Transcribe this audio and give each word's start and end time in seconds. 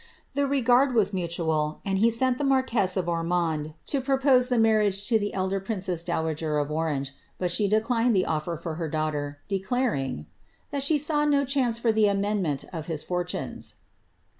The 0.33 0.47
regard 0.47 0.95
lUtual, 0.95 1.77
and 1.85 1.99
he 1.99 2.09
sent 2.09 2.39
the 2.39 2.43
marquess 2.43 2.97
of 2.97 3.07
Ormond 3.07 3.75
to 3.85 4.01
propose 4.01 4.49
the 4.49 4.57
mar 4.57 4.81
x> 4.81 5.07
the 5.07 5.31
elder 5.31 5.59
princess 5.59 6.01
dowager 6.01 6.57
of 6.57 6.71
Orange, 6.71 7.11
but 7.37 7.51
she 7.51 7.67
declined 7.67 8.15
the 8.15 8.25
oiler 8.25 8.59
r 8.65 8.87
daughter, 8.87 9.37
declaring 9.47 10.15
^ 10.17 10.25
that 10.71 10.81
she 10.81 10.97
saw 10.97 11.23
no 11.23 11.45
chance 11.45 11.77
for 11.77 11.91
the 11.91 12.07
amendment 12.07 12.65
fortunes." 13.07 13.75